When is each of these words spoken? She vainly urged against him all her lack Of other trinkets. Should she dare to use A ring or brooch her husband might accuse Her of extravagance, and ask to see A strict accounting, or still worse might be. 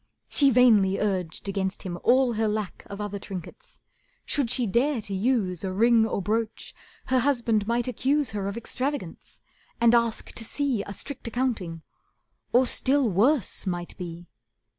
She 0.27 0.49
vainly 0.49 0.97
urged 0.97 1.47
against 1.47 1.83
him 1.83 1.99
all 2.03 2.33
her 2.33 2.47
lack 2.47 2.87
Of 2.87 2.99
other 2.99 3.19
trinkets. 3.19 3.81
Should 4.25 4.49
she 4.49 4.65
dare 4.65 4.99
to 4.99 5.13
use 5.13 5.63
A 5.63 5.71
ring 5.71 6.07
or 6.07 6.23
brooch 6.23 6.73
her 7.05 7.19
husband 7.19 7.67
might 7.67 7.87
accuse 7.87 8.31
Her 8.31 8.47
of 8.47 8.57
extravagance, 8.57 9.41
and 9.79 9.93
ask 9.93 10.31
to 10.31 10.43
see 10.43 10.81
A 10.87 10.93
strict 10.93 11.27
accounting, 11.27 11.83
or 12.51 12.65
still 12.65 13.11
worse 13.11 13.67
might 13.67 13.95
be. 13.95 14.25